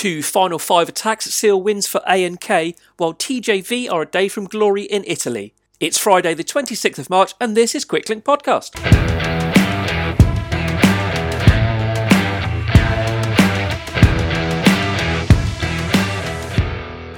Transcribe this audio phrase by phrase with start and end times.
[0.00, 4.28] Two final five attacks seal wins for A and K, while TJV are a day
[4.28, 5.52] from glory in Italy.
[5.78, 9.39] It's Friday, the 26th of March, and this is Quicklink Podcast.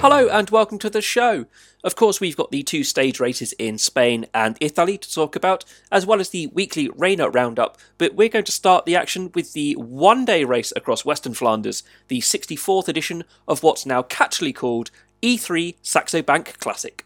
[0.03, 1.45] Hello and welcome to the show.
[1.81, 5.63] Of course, we've got the two stage races in Spain and Italy to talk about,
[5.93, 7.77] as well as the weekly Rayner roundup.
[7.97, 11.83] But we're going to start the action with the one day race across Western Flanders,
[12.09, 14.91] the 64th edition of what's now catchily called
[15.21, 17.05] E3 Saxo Bank Classic.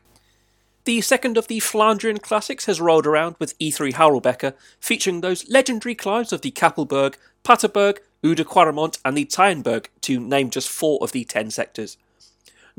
[0.85, 5.93] The second of the Flandrian classics has rolled around with E3 Harelbeke, featuring those legendary
[5.93, 11.11] climbs of the Kapelberg, Paterberg, Oude Kwaremont, and the Taaienberg, to name just four of
[11.11, 11.97] the ten sectors.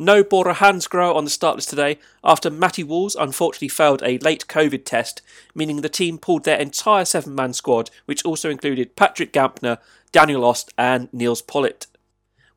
[0.01, 4.47] No Bora Hansgrohe on the start list today after Matty Walls unfortunately failed a late
[4.47, 5.23] COVID test,
[5.57, 9.79] meaning the team pulled their entire seven man squad, which also included Patrick Gamper,
[10.13, 11.89] Daniel Oss, and Nils Politt.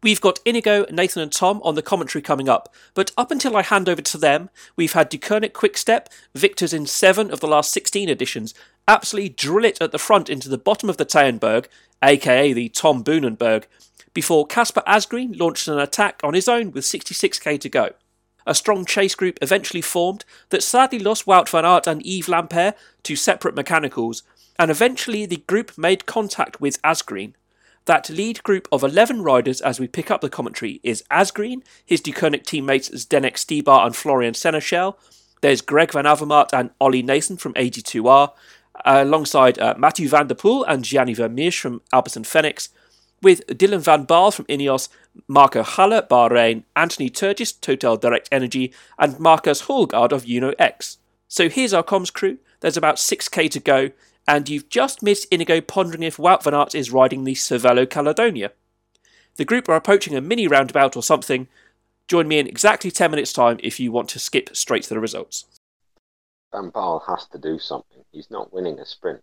[0.04, 3.64] We've got Inigo, Nathan, and Tom on the commentary coming up, but up until I
[3.64, 8.08] hand over to them, we've had Deceuninck Quickstep, victors in seven of the last 16
[8.08, 8.54] editions,
[8.88, 11.66] absolutely drill it at the front into the bottom of the Taaienberg,
[12.04, 13.66] aka the Tom Boonenberg,
[14.14, 17.90] before Kasper Asgreen launched an attack on his own with 66k to go.
[18.46, 22.74] A strong chase group eventually formed that sadly lost Wout van Aert and Yves Lampaert
[23.04, 24.24] to separate mechanicals,
[24.58, 27.34] and eventually the group made contact with Asgreen.
[27.86, 32.02] That lead group of 11 riders as we pick up the commentary is Asgreen, his
[32.02, 34.98] Deceuninck teammates Zdenek Stybar and Florian Seneschal,
[35.42, 38.32] there's Greg Van Avermaet and Ollie Naesen from AG2R,
[38.86, 42.70] alongside uh, Mathieu van der Poel and Gianni Vermeersch from Alpecin Fenix,
[43.22, 44.90] with Dylan Van Baarle from Ineos,
[45.28, 50.98] Marco Haller, Bahrain, Anthony Turgis, Total Direct Energy, and Marcus Hoelgaard of Uno X.
[51.28, 52.40] So here's our comms crew.
[52.62, 53.92] There's about 6k to go,
[54.28, 58.52] and you've just missed Inigo pondering if Wout van Aert is riding the Cervelo Caledonia.
[59.36, 61.48] The group are approaching a mini roundabout or something.
[62.08, 65.00] Join me in exactly 10 minutes' time if you want to skip straight to the
[65.00, 65.46] results.
[66.52, 68.04] Van Baarle has to do something.
[68.12, 69.22] He's not winning a sprint.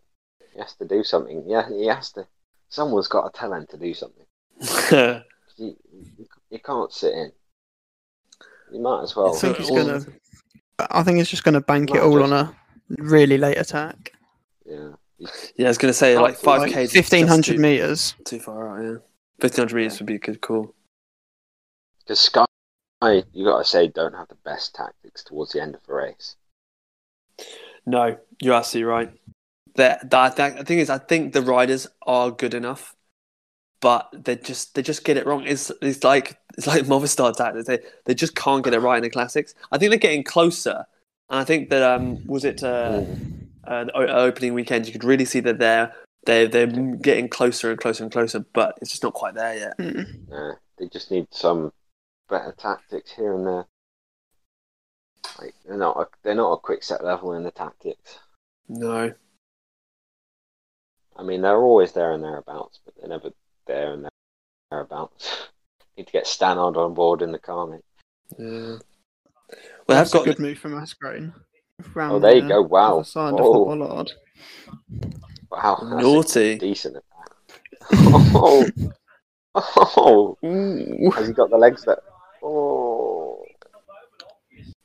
[0.53, 1.45] He has to do something.
[1.47, 2.27] Yeah, he has to
[2.69, 4.25] someone's got to tell him to do something.
[5.57, 5.77] you,
[6.51, 7.33] you, can't sit in.
[8.73, 9.35] You might as well.
[9.35, 10.05] I think he's gonna.
[10.79, 12.33] I think he's just gonna bank it all just...
[12.33, 12.57] on a
[12.99, 14.13] really late attack.
[14.65, 14.91] Yeah.
[15.57, 18.15] Yeah, I was gonna say like five k, fifteen hundred meters.
[18.25, 18.99] Too far out, yeah.
[19.41, 20.75] Fifteen hundred meters would be a good call.
[22.05, 22.47] Because Sky,
[23.03, 26.37] you got to say, don't have the best tactics towards the end of the race.
[27.85, 29.13] No, you're absolutely right
[29.79, 32.95] that that the thing is, I think the riders are good enough,
[33.81, 35.45] but they just they just get it wrong.
[35.47, 37.67] It's it's like it's like Movistar tactics.
[37.67, 39.55] They they just can't get it right in the classics.
[39.73, 40.85] I think they're getting closer,
[41.31, 43.05] and I think that um was it uh,
[43.67, 45.95] uh the opening weekend you could really see that they're
[46.27, 49.79] they they're getting closer and closer and closer, but it's just not quite there yet.
[49.79, 50.57] Mm.
[50.77, 51.73] they just need some
[52.29, 53.67] better tactics here and there.
[55.39, 58.19] Like they're not a, they're not a quick set level in the tactics.
[58.69, 59.15] No,
[61.19, 63.31] I mean, they're always there and thereabouts, but they're never
[63.67, 64.09] there and
[64.71, 65.49] thereabouts.
[65.97, 67.85] Need to get Stannard on board in the car, mate.
[68.39, 68.79] Yeah.
[69.87, 71.33] Well, that's got a good move from Asgreen.
[71.97, 72.63] Oh, there you go!
[72.63, 73.03] Wow.
[73.03, 74.05] Side oh.
[75.51, 75.79] Wow.
[75.83, 76.59] Naughty.
[76.59, 77.37] Decent attack.
[77.93, 78.67] oh.
[79.55, 80.39] Oh.
[80.45, 81.11] Ooh.
[81.13, 82.01] Has he got the legs that?
[82.43, 83.43] Oh.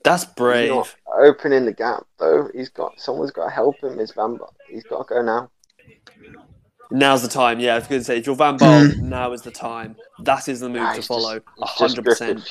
[0.04, 0.96] That's brave.
[1.16, 2.50] opening the gap though.
[2.54, 4.00] He's got someone's got to help him.
[4.00, 4.38] Is Van?
[4.70, 5.50] He's got to go now.
[6.92, 7.60] Now's the time.
[7.60, 9.10] Yeah, I was going to say, if you're Van Baarle, hmm.
[9.10, 9.96] now is the time.
[10.20, 11.42] That is the move to follow.
[11.60, 12.48] hundred percent.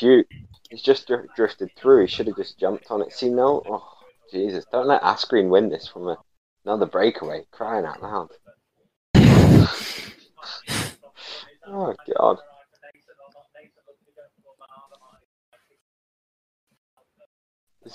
[0.70, 2.00] He's just drifted through.
[2.02, 3.12] He should have just jumped on it.
[3.12, 3.62] See, no.
[3.68, 3.86] Oh,
[4.32, 4.64] Jesus!
[4.72, 6.16] Don't let Asgreen win this from a,
[6.64, 7.44] another breakaway.
[7.52, 8.30] Crying out loud.
[11.68, 12.38] oh God.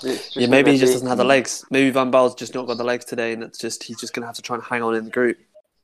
[0.02, 1.64] yeah, maybe he just doesn't have the legs.
[1.70, 4.22] Maybe Van Baarle's just not got the legs today, and it's just he's just going
[4.22, 5.36] to have to try and hang on in the group.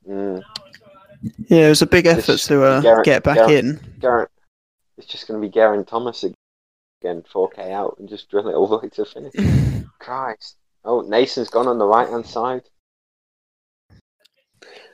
[0.07, 0.43] Mm.
[1.47, 3.79] Yeah, it was a big effort to uh, Garrett, get back Garrett, in.
[3.99, 4.29] Garrett,
[4.97, 8.67] it's just going to be Geraint Thomas again, 4K out, and just drill it all
[8.67, 9.33] the way to finish.
[9.99, 10.57] Christ.
[10.83, 12.63] Oh, Naesen's gone on the right hand side.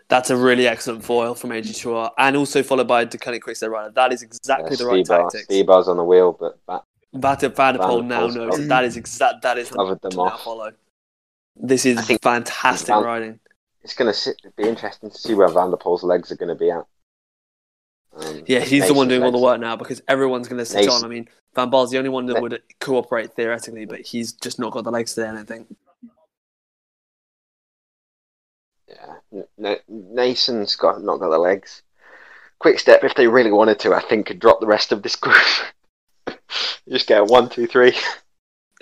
[0.08, 3.92] That's a really excellent foil from AG2R, and also followed by Deceuninck Quickstep Rider.
[3.92, 5.46] That is exactly yeah, the right tactics.
[5.46, 6.84] Stybar's on the wheel, but that.
[7.14, 9.42] Van der Poel now knows that is exact.
[9.42, 10.44] That is the covered them off.
[10.44, 10.72] Follow.
[11.58, 13.40] This is fantastic Van, riding
[13.84, 16.56] it's going to be interesting to see where Van der Poel's legs are going to
[16.56, 16.86] be at.
[18.16, 20.90] Um, yeah, he's the one doing all the work now because everyone's going to sit
[20.90, 21.04] on.
[21.04, 24.74] I mean, Van Baarle's the only one that would cooperate theoretically, but he's just not
[24.74, 25.66] got the legs to do anything.
[28.88, 31.84] Yeah, N- Naesen's got not got the legs.
[32.60, 35.16] Quick step, if they really wanted to, I think could drop the rest of this
[35.16, 35.36] group.
[36.90, 37.98] Just get a one, two, three.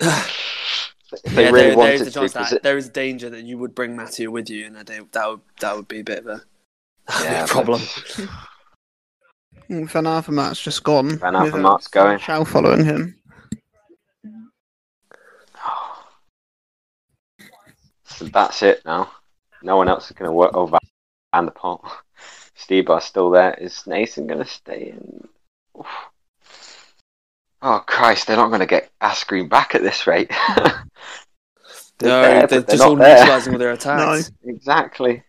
[1.40, 3.30] if they yeah, really there, wanted there is a to, that it- there is danger
[3.30, 6.04] that you would bring Matthew with you, and that that would that would be a
[6.04, 6.42] bit of a,
[7.22, 7.80] Yeah, a problem.
[9.68, 11.18] Mm, Van Avermaet's just gone.
[11.18, 12.18] Van with, Avermaet's going.
[12.18, 13.16] Shao following him.
[18.04, 19.10] So that's it now.
[19.62, 20.78] No one else is going to work over
[21.32, 21.82] Van the pot.
[22.56, 23.54] Stybar's still there.
[23.54, 25.28] Is Nathan going to stay in?
[25.78, 25.86] Oof.
[27.62, 28.26] Oh Christ!
[28.26, 30.30] They're not going to get Asgreen back at this rate.
[32.00, 33.18] They're No, there, they're they're just all there.
[33.18, 34.32] neutralising all their attacks.
[34.44, 35.22] exactly.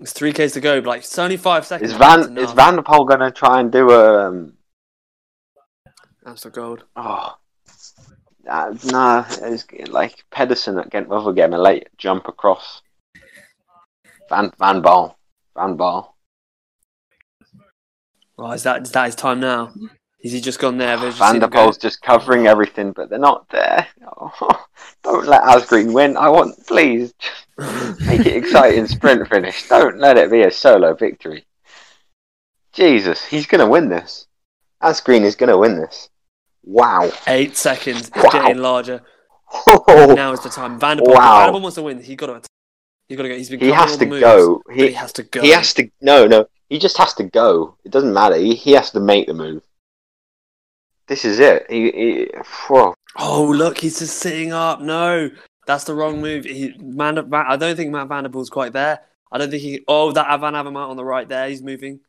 [0.00, 1.90] It's three Ks to go, but like it's only five seconds.
[1.90, 2.54] Is Van is enough.
[2.54, 4.28] Van der Poel going to try and do a?
[4.28, 4.52] Um,
[6.24, 6.84] That's the gold.
[6.96, 7.36] oh,
[8.48, 9.24] uh, nah.
[9.42, 12.80] It's like Pedersen at Gent Wevelgem, a late jump across.
[14.30, 15.18] Van Van Baal,
[15.56, 16.16] Van Baal.
[18.38, 19.72] Oh, is that is that his time now?
[20.20, 20.96] Is he just gone there?
[20.96, 23.86] They've just Van der him go- just covering everything, but they're not there.
[24.20, 24.64] Oh,
[25.04, 26.16] don't let Asgreen win.
[26.16, 27.12] I want, please,
[27.56, 29.68] make it exciting sprint finish.
[29.68, 31.46] Don't let it be a solo victory.
[32.72, 34.26] Jesus, he's going to win this.
[34.82, 36.08] Asgreen is going to win this.
[36.64, 37.10] Wow.
[37.26, 38.08] Eight seconds.
[38.08, 38.30] It's Wow.
[38.30, 39.02] getting larger.
[39.66, 40.78] Oh, Now is the time.
[40.78, 41.14] Van der Poel.
[41.14, 41.38] Wow.
[41.44, 42.02] Van der Poel wants to win.
[42.02, 42.48] He got to.
[43.08, 43.36] He got to go.
[43.36, 44.62] He's been he has to moves, go.
[44.72, 45.40] He, he has to go.
[45.40, 45.88] he has to.
[46.02, 46.46] No, no.
[46.68, 47.76] He just has to go.
[47.84, 48.36] It doesn't matter.
[48.36, 49.62] He, he has to make the move.
[51.08, 51.66] This is it.
[51.70, 52.30] He, he.
[53.16, 54.80] Oh look, he's just sitting up.
[54.80, 55.30] No,
[55.66, 56.44] that's the wrong move.
[56.44, 59.00] He, Man, Van- I don't think Matt Van der Poel's quite there.
[59.32, 59.84] I don't think he.
[59.88, 61.48] Oh, that Van Avermaet on the right there.
[61.48, 62.00] He's moving.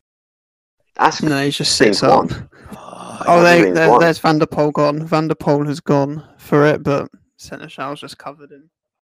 [0.98, 2.30] Asgreen No, he just sits Think up.
[2.30, 2.48] one.
[2.72, 5.06] Oh, Oh, they, there, there's Van der Poel gone.
[5.06, 8.70] Van der Poel has gone for it, but Seneschal's just covered him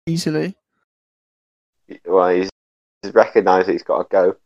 [0.06, 0.56] easily.
[2.06, 2.48] well, he's,
[3.02, 4.36] he's recognised that he's got to go,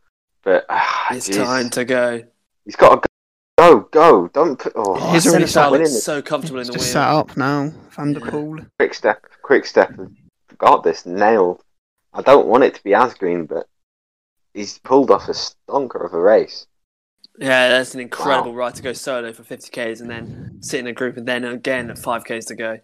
[0.42, 1.44] but ah, it's jeez.
[1.44, 2.22] time to go.
[2.64, 3.08] He's got to
[3.56, 3.80] go.
[3.80, 4.28] Go, go.
[4.28, 4.72] Don't put.
[4.76, 6.92] Oh, oh He's he's already Seneschal sat winning so comfortable in the just wheel.
[6.92, 7.72] sat up now.
[7.90, 8.58] Van der Poel.
[8.58, 8.64] Yeah.
[8.78, 9.92] Quick step, quick step.
[10.58, 11.62] Got this nailed.
[12.12, 13.66] I don't want it to be Asgreen, but
[14.52, 16.66] he's pulled off a stonker of a race.
[17.38, 20.92] Yeah, that's an incredible ride to go solo for 50k's and then sit in a
[20.92, 22.78] group and then again at 5k's to go.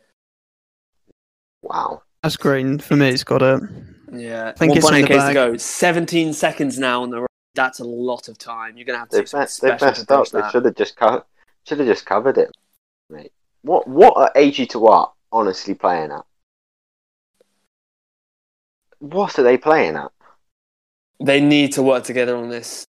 [1.63, 2.03] Wow.
[2.25, 3.11] That's green for me.
[3.11, 3.63] He's got it.
[4.13, 5.35] Yeah, think it's in 1.8 the k's to bag.
[5.35, 5.57] go.
[5.57, 7.30] 17 seconds now on the road.
[7.61, 8.79] That's a lot of time.
[8.79, 10.27] You're gonna have to They've, do something messed, they've messed up.
[10.29, 11.25] finish They should have just co-
[11.67, 12.51] should have just covered it,
[13.11, 13.33] mate.
[13.61, 16.25] What what are AG to what honestly playing at?
[19.01, 20.11] What are they playing at?
[21.23, 22.87] They need to work together on this.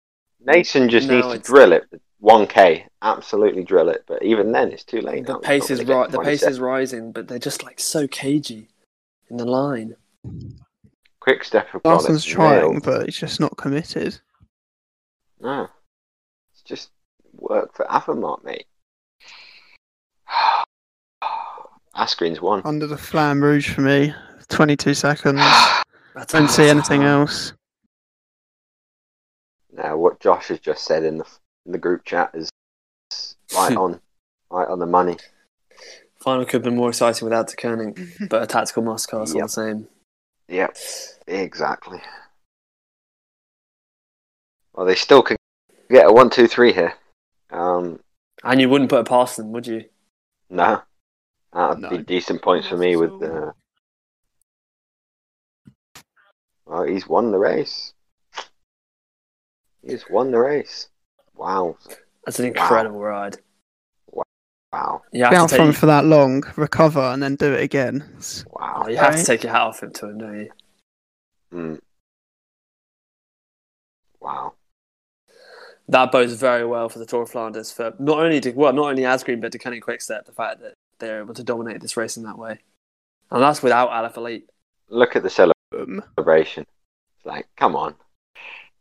[0.40, 1.84] Nathan just No, needs to drill it.
[2.22, 4.04] 1k, absolutely drill it.
[4.06, 5.26] But even then, it's too late.
[5.26, 5.38] The now.
[5.40, 6.10] Pace is gonna right.
[6.10, 8.68] The pace is rising, but they're just like so cagey
[9.28, 9.96] in the line.
[11.20, 12.82] Quick step have got it Larson's trying, nailed.
[12.82, 14.18] but he's just not committed.
[15.40, 15.68] No.
[16.52, 16.90] It's just
[17.32, 18.66] work for Avermaet, mate.
[21.96, 22.62] Asgreen's won.
[22.64, 24.14] Under the Flamme Rouge for me.
[24.48, 25.40] 22 seconds.
[26.14, 27.52] That's Don't see anything else.
[29.72, 31.26] Now, what Josh has just said in the
[31.66, 32.50] in the group chat is
[33.54, 34.00] right on,
[34.50, 35.16] right on the money.
[36.20, 39.48] Final could have been more exciting without Deceuninck, but a tactical must cast all the
[39.48, 39.88] same.
[40.48, 40.76] Yep,
[41.26, 42.00] exactly.
[44.74, 45.36] Well, they still can
[45.88, 46.94] get a one, two, three here.
[47.50, 48.00] Um,
[48.42, 49.84] And you wouldn't put it past them, would you?
[50.50, 50.82] no,
[51.52, 51.88] that'd No.
[51.88, 52.96] be decent points for me.
[52.96, 53.54] With the
[56.66, 57.92] well, he's won the race.
[59.82, 60.88] He's won the race.
[61.34, 61.76] Wow,
[62.24, 63.38] That's an incredible ride.
[64.06, 67.62] wow, You Be have out to from for that long, recover, and then do it
[67.62, 68.04] again.
[68.50, 68.82] Wow.
[68.84, 70.50] Oh, you have to take your hat off him to him, don't you?
[71.52, 71.80] Mm.
[75.88, 78.90] That bodes very well for the Tour of Flanders for not only to, well not
[78.90, 80.26] only Asgreen but to Kenny Quickstep.
[80.26, 82.60] The fact that they're able to dominate this race in that way,
[83.30, 84.44] and that's without Alaphilippe.
[84.88, 86.64] Look at the celebration.
[87.16, 87.94] It's like, come on.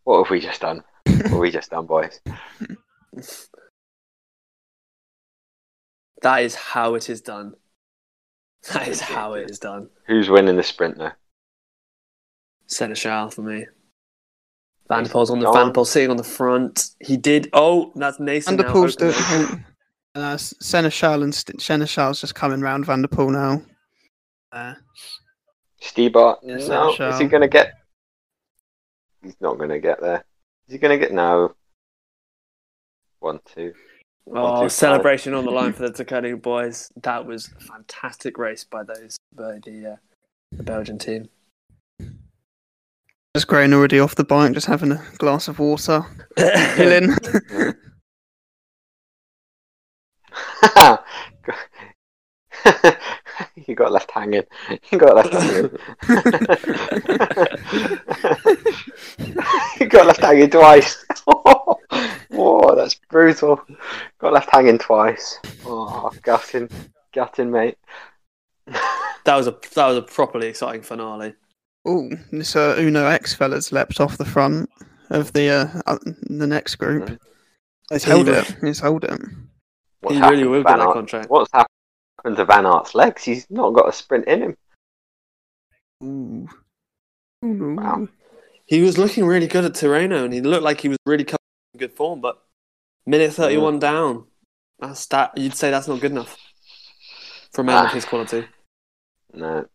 [0.03, 0.83] What have we just done?
[1.05, 2.19] What have we just done, boys?
[6.23, 7.53] That is how it is done.
[8.71, 9.89] That is how it is done.
[10.07, 11.11] Who's winning the sprint now?
[12.65, 13.65] Seneschal for me.
[14.95, 15.53] Van der Poel's on the Gone.
[15.55, 16.89] Van der Poel sitting on the front.
[16.99, 17.49] He did.
[17.53, 18.45] Oh, that's Naesen.
[18.45, 19.13] Van der Poel's doing.
[19.15, 19.65] opening.
[20.15, 23.63] Uh, Seneschal and St- Seneschal's just coming round Van der Poel now.
[24.51, 24.75] Uh,
[25.81, 26.37] Stybar?
[26.43, 26.93] Yes, no.
[26.93, 27.73] Is he going to get.
[29.23, 30.23] He's not going to get there.
[30.67, 31.15] Is he going to get.
[31.15, 31.55] No.
[33.21, 33.73] One, two.
[34.25, 34.71] One, two, Oh, five.
[34.71, 36.91] celebration on the line for the Takani boys.
[37.01, 39.95] That was a fantastic race by those by the uh,
[40.51, 41.27] the Belgian team.
[43.33, 46.05] There's Grain already off the bike, just having a glass of water,
[46.75, 47.07] chilling.
[53.55, 54.43] you got left hanging.
[54.91, 55.63] You got left hanging.
[59.79, 61.03] you got left hanging twice.
[61.27, 63.59] oh, that's brutal.
[64.19, 65.39] Got left hanging twice.
[65.65, 66.69] Oh, gutting,
[67.11, 67.79] gutting, mate.
[68.67, 71.33] That was a that was a properly exciting finale.
[71.85, 74.69] Oh, this uh, Uno X fella's leapt off the front
[75.09, 75.97] of the uh, uh,
[76.29, 77.19] the next group.
[77.91, 78.55] He's held He- it.
[78.61, 79.19] He's held it.
[79.99, 80.93] What's he happened really to will Van get that Aert?
[80.93, 81.29] contract.
[81.29, 83.23] What's happened to Van Aert's legs?
[83.23, 84.57] He's not got a sprint in him.
[86.03, 86.47] Ooh.
[87.45, 87.75] Ooh.
[87.75, 88.07] Wow.
[88.65, 91.39] He was looking really good at Tirreno, and he looked like he was really coming
[91.73, 92.21] in good form.
[92.21, 92.41] But
[93.05, 94.25] minute thirty-one down,
[94.79, 95.37] that's that.
[95.37, 96.37] You'd say that's not good enough
[97.51, 97.93] for a man of Ah.
[97.93, 98.45] his quality.
[99.33, 99.65] No.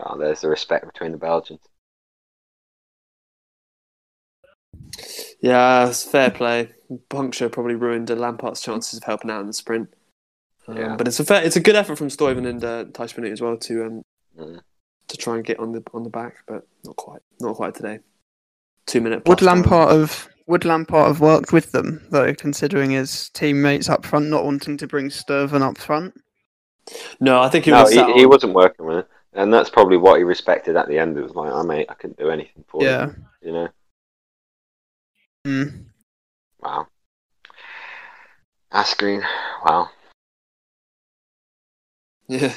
[0.00, 1.60] Oh, there's the respect between the Belgians.
[5.40, 6.70] Yeah, it's fair play.
[7.08, 9.88] Puncture probably ruined Lampaert's chances of helping out in the sprint.
[10.66, 10.96] Um, Yeah.
[10.96, 13.56] But it's a fair, it's a good effort from Stuyven and uh, Thijs as well
[13.56, 14.02] to um,
[14.38, 14.60] Mm.
[15.08, 17.98] to try and get on the on the back, but not quite, not quite today.
[18.86, 19.26] Two minute.
[19.26, 19.64] Would plus time.
[19.64, 24.44] Lampaert have would Lampaert have worked with them though, considering his teammates up front not
[24.44, 26.14] wanting to bring Stuyven up front?
[27.18, 27.92] No, I think he No, was.
[27.92, 29.08] he, he wasn't working with it.
[29.32, 31.16] And that's probably what he respected at the end.
[31.16, 32.88] It was like, I mate, I couldn't do anything for you.
[32.88, 33.12] Yeah.
[33.42, 33.68] You know?
[35.46, 35.84] Mm.
[36.60, 36.88] Wow.
[38.72, 39.22] Asgreen,
[39.64, 39.90] wow.
[42.26, 42.54] Yeah.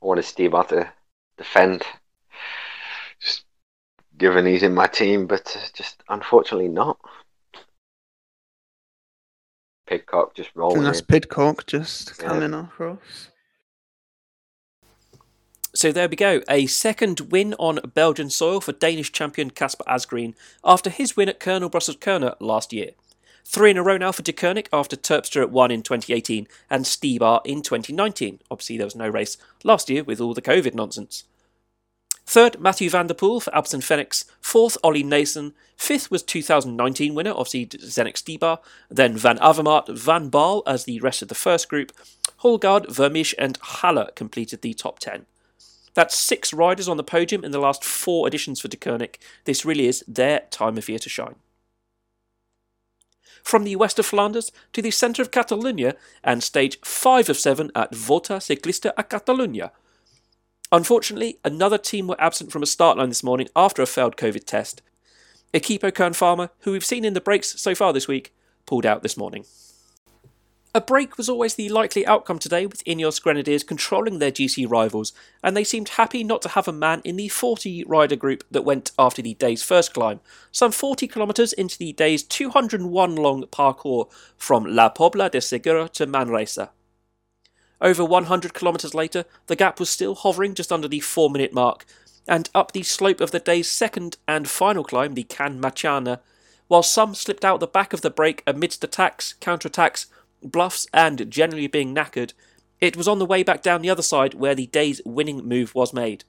[0.00, 0.92] I wanted Steve Ott to
[1.36, 1.84] defend.
[3.20, 3.44] Just
[4.16, 6.98] given he's in my team, but uh, just unfortunately not.
[9.88, 11.06] Pidcock just rolling And that's in.
[11.06, 12.28] Pidcock just Yeah.
[12.28, 13.30] coming across.
[15.74, 20.34] So there we go, a second win on Belgian soil for Danish champion Kasper Asgreen
[20.64, 22.90] after his win at Kuurne Brussels Kuurne last year.
[23.44, 27.40] Three in a row now for Deceuninck after Terpstra at one in 2018 and Stybar
[27.46, 28.40] in 2019.
[28.50, 31.24] Obviously, there was no race last year with all the COVID nonsense.
[32.28, 34.26] Third, Matthew van der Poel for Alpecin Fenix.
[34.42, 35.54] Fourth, Ollie Naesen.
[35.78, 38.58] Fifth was 2019 winner, obviously Zdenek Stybar.
[38.90, 41.90] Then Van Avermaet, Van Baal as the rest of the first group.
[42.42, 45.24] Hoelgaard, Vermeersch, and Haller completed the top 10.
[45.94, 49.16] That's six riders on the podium in the last four editions for Deceuninck.
[49.46, 51.36] This really is their time of year to shine.
[53.42, 57.70] From the west of Flanders to the centre of Catalonia and stage 5 of 7
[57.74, 59.70] at Volta Ciclista a Catalunya.
[60.70, 64.44] Unfortunately, another team were absent from a start line this morning after a failed COVID
[64.44, 64.82] test.
[65.54, 68.34] Equipo Kern Pharma, who we've seen in the breaks so far this week,
[68.66, 69.46] pulled out this morning.
[70.74, 75.14] A break was always the likely outcome today, with Ineos Grenadiers controlling their GC rivals,
[75.42, 78.66] and they seemed happy not to have a man in the 40 rider group that
[78.66, 80.20] went after the day's first climb,
[80.52, 84.06] some 40 kilometres into the day's 201 long parcours
[84.36, 86.70] from La Pobla de Segura to Manresa.
[87.80, 91.86] Over 100 kilometres later, the gap was still hovering just under the 4 minute mark,
[92.26, 96.20] and up the slope of the day's second and final climb, the Can Machana,
[96.66, 100.06] while some slipped out the back of the break amidst attacks, counterattacks,
[100.42, 102.32] bluffs, and generally being knackered,
[102.80, 105.74] it was on the way back down the other side where the day's winning move
[105.74, 106.24] was made.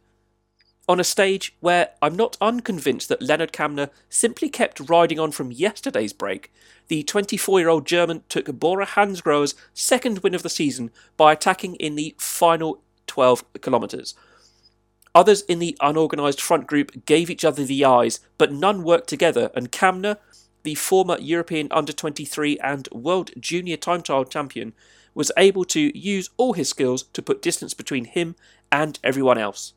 [0.89, 5.51] On a stage where I'm not unconvinced that Leonard Kämna simply kept riding on from
[5.51, 6.51] yesterday's break,
[6.87, 11.75] the 24 year old German took Bora Hansgrohe's second win of the season by attacking
[11.75, 14.15] in the final 12 kilometres.
[15.13, 19.51] Others in the unorganised front group gave each other the eyes, but none worked together,
[19.53, 20.17] and Kämna,
[20.63, 24.73] the former European under 23 and World Junior Time Trial champion,
[25.13, 28.35] was able to use all his skills to put distance between him
[28.71, 29.73] and everyone else.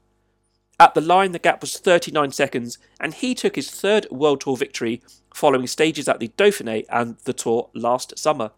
[0.80, 4.56] At the line, the gap was 39 seconds, and he took his third World Tour
[4.56, 5.02] victory
[5.34, 8.50] following stages at the Dauphiné and the Tour last summer.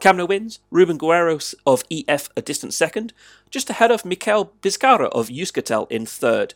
[0.00, 3.12] Kämna wins, Ruben Guerreros of EF a distant second,
[3.50, 6.54] just ahead of Mikel Bizkarra of Euskaltel in third.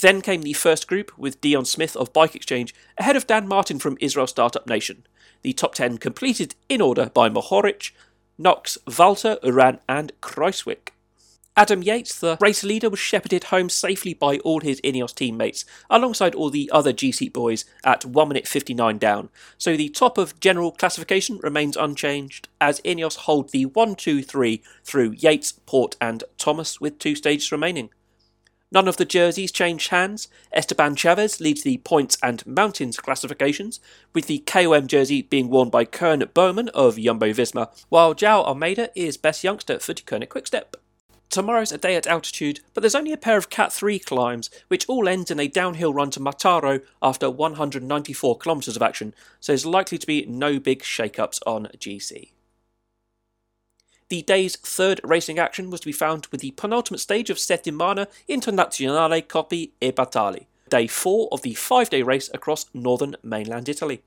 [0.00, 3.80] Then came the first group, with Dion Smith of Bike Exchange ahead of Dan Martin
[3.80, 5.04] from Israel Startup Nation.
[5.42, 7.90] The top 10 completed in order by Mohoric,
[8.38, 10.90] Knox, Walter, Uran, and Kruijswijk.
[11.58, 16.36] Adam Yates, the race leader, was shepherded home safely by all his Ineos teammates, alongside
[16.36, 19.28] all the other GC boys at 1 minute 59 down.
[19.58, 24.62] So the top of general classification remains unchanged, as Ineos hold the 1 2 3
[24.84, 27.90] through Yates, Porte, and Thomas with two stages remaining.
[28.70, 30.28] None of the jerseys changed hands.
[30.52, 33.80] Esteban Chaves leads the points and mountains classifications,
[34.14, 38.90] with the KOM jersey being worn by Koen Bouwman of Jumbo Visma, while Joao Almeida
[38.94, 40.76] is best youngster for Deceuninck Quickstep.
[41.30, 44.88] Tomorrow's a day at altitude, but there's only a pair of Cat 3 climbs, which
[44.88, 49.66] all end in a downhill run to Mataro after 194 kilometres of action, so there's
[49.66, 52.30] likely to be no big shake ups on GC.
[54.08, 58.06] The day's third racing action was to be found with the penultimate stage of Settimana
[58.26, 64.02] Internazionale Coppi e Bartali, day four of the five day race across northern mainland Italy.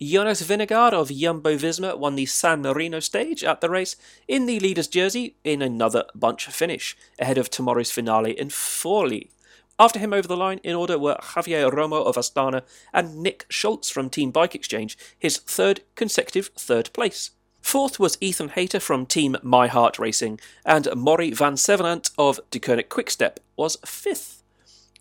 [0.00, 3.96] Jonas Vingegaard of Jumbo Visma won the San Marino stage at the race
[4.28, 9.28] in the leader's jersey in another bunch finish, ahead of tomorrow's finale in Forli.
[9.76, 12.62] After him over the line in order were Javier Romo of Astana
[12.92, 17.32] and Nick Schultz from Team Bike Exchange, his third consecutive third place.
[17.60, 22.88] Fourth was Ethan Hayter from Team My Heart Racing, and Mauri Vansevenant of De Deceuninck
[22.88, 24.37] Quickstep was fifth.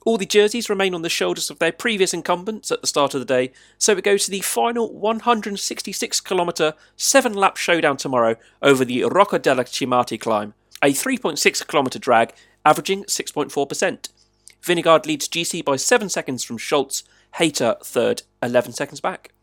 [0.07, 3.19] All the jerseys remain on the shoulders of their previous incumbents at the start of
[3.19, 8.85] the day, so it goes to the final 166 kilometre, 7 lap showdown tomorrow over
[8.85, 12.33] the Rocca della Cimati climb, a 3.6 kilometre drag,
[12.63, 14.07] averaging 6.4%.
[14.63, 17.03] Vingegaard leads GC by 7 seconds from Schultz,
[17.35, 19.33] Hayter third, 11 seconds back.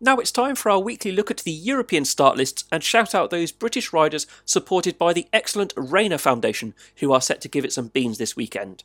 [0.00, 3.30] Now it's time for our weekly look at the European start lists and shout out
[3.30, 7.72] those British riders supported by the excellent Rayner Foundation, who are set to give it
[7.72, 8.84] some beans this weekend.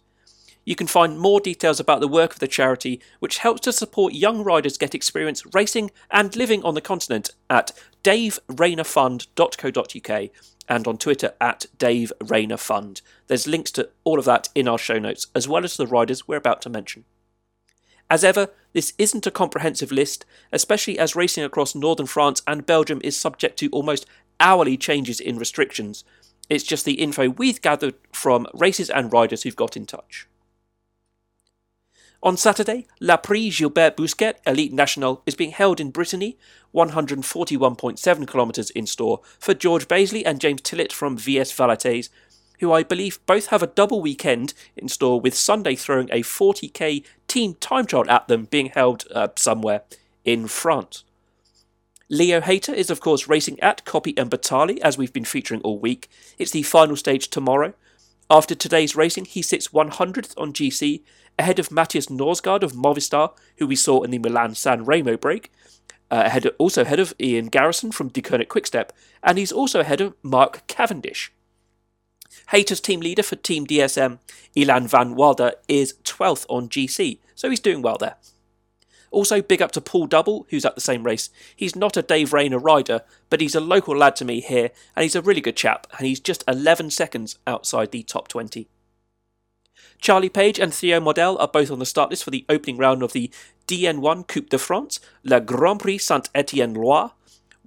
[0.65, 4.13] You can find more details about the work of the charity, which helps to support
[4.13, 7.72] young riders get experience racing and living on the continent at
[8.03, 10.29] daveraynerfund.co.uk
[10.67, 12.12] and on Twitter at Dave.
[13.27, 16.27] There's links to all of that in our show notes, as well as the riders
[16.27, 17.05] we're about to mention.
[18.10, 23.01] As ever, this isn't a comprehensive list, especially as racing across northern France and Belgium
[23.03, 24.07] is subject to almost
[24.39, 26.03] hourly changes in restrictions.
[26.50, 30.27] It's just the info we've gathered from races and riders who've got in touch.
[32.24, 36.38] On Saturday, La Prix Gilbert Bousquet Elite National is being held in Brittany,
[36.74, 42.10] 141.7 kilometres in store, for George Bazley and James Tillett from VS Valates,
[42.60, 47.03] who I believe both have a double weekend in store with Sunday throwing a 40k
[47.27, 49.82] team time trial at them being held uh, somewhere
[50.23, 51.04] in France.
[52.10, 55.80] Leo Hayter is, of course, racing at Coppi and Bartali, as we've been featuring all
[55.80, 56.10] week.
[56.38, 57.73] It's the final stage tomorrow.
[58.30, 61.01] After today's racing, he sits 100th on GC,
[61.38, 65.52] ahead of Matthias Norsgaard of Movistar, who we saw in the Milan San Remo break,
[66.12, 68.91] uh, ahead also ahead of Ian Garrison from Deceuninck Quickstep,
[69.24, 71.32] and he's also ahead of Mark Cavendish.
[72.50, 74.19] Hayter's team leader for Team DSM,
[74.56, 78.15] Ilan van Wilder, is 12th on GC, so he's doing well there.
[79.12, 81.30] Also, big up to Paul Double, who's at the same race.
[81.56, 85.04] He's not a Dave Rayner rider, but he's a local lad to me here, and
[85.04, 88.67] he's a really good chap, and he's just 11 seconds outside the top 20.
[89.99, 93.01] Charlie Paige and Theo Modell are both on the start list for the opening round
[93.01, 93.31] of the
[93.67, 97.13] DN1 Coupe de France, Le Grand Prix Saint Etienne Loire.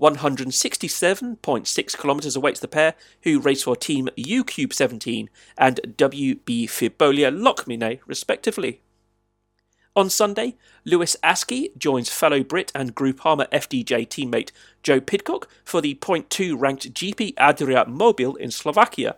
[0.00, 7.98] 167.6 kilometres awaits the pair, who race for Team UCube 17 and WB Fybolia Locminé,
[8.06, 8.80] respectively.
[9.96, 14.52] On Sunday, Lewis Askey joins fellow Brit and Groupama FDJ teammate
[14.84, 19.16] Joe Pidcock for the Point 2 ranked GP Adria Mobile in Slovakia.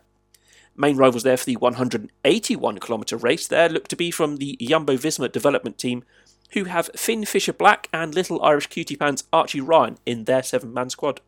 [0.81, 4.97] Main rivals there for the 181 kilometre race there look to be from the Jumbo
[4.97, 6.05] Visma development team,
[6.53, 10.73] who have Finn Fisher Black and Little Irish Cutie Pants Archie Ryan in their seven
[10.73, 11.21] man squad.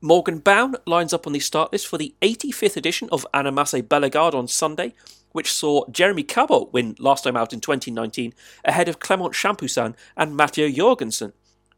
[0.00, 4.34] Morgan Bown lines up on the start list for the 85th edition of Annemasse Bellegarde
[4.34, 4.94] on Sunday,
[5.32, 8.32] which saw Jeremy Cabot win last time out in 2019
[8.64, 11.34] ahead of Clement Champoussin and Matteo Jorgensen.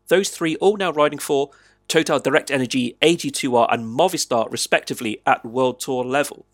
[0.06, 1.50] Those three all now riding for
[1.88, 6.46] Total Direct Energy, AG2R, and Movistar respectively at World Tour level.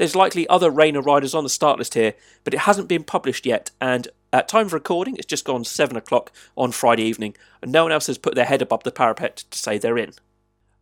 [0.00, 3.44] There's likely other Rayner riders on the start list here, but it hasn't been published
[3.44, 7.70] yet, and at time of recording, it's just gone 7 o'clock on Friday evening, and
[7.70, 10.14] no one else has put their head above the parapet to say they're in.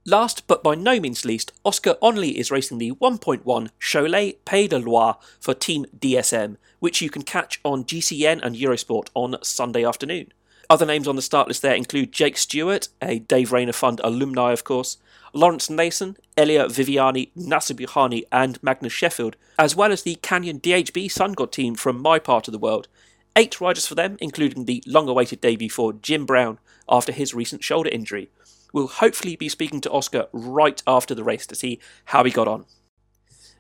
[0.07, 4.79] Last but by no means least, Oscar Onley is racing the 1.1 Cholet Pays de
[4.79, 10.33] Loire for Team DSM, which you can catch on GCN and Eurosport on Sunday afternoon.
[10.71, 14.53] Other names on the start list there include Jake Stewart, a Dave Rayner Fund alumni,
[14.53, 14.99] of course,
[15.33, 21.11] Lawrence Naesen, Elia Viviani, Nacer Bouhanni, and Magnus Sheffield, as well as the Canyon DHB
[21.11, 22.87] Sun God team from my part of the world.
[23.35, 27.65] Eight riders for them, including the long awaited debut for Jim Brown after his recent
[27.65, 28.29] shoulder injury.
[28.73, 32.49] We'll hopefully be speaking to Oscar right after the race to see how he got
[32.49, 32.67] on.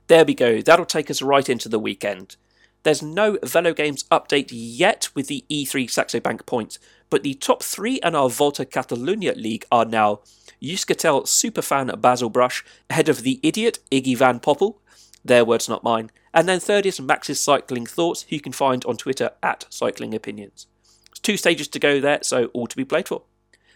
[0.08, 2.36] There we go, that'll take us right into the weekend.
[2.82, 6.78] There's no Velo Games update yet with the E3 Saxo Bank points,
[7.10, 10.20] but the top three in our Volta Catalunya League are now
[10.62, 14.76] Euskaltel superfan Basil Brush, ahead of the idiot Iggy Van Poppel,
[15.24, 16.10] Their words, not mine.
[16.34, 20.14] And then third is Max's cycling thoughts, who you can find on Twitter at Cycling
[20.14, 20.66] Opinions.
[21.10, 23.22] It's two stages to go there, so all to be played for.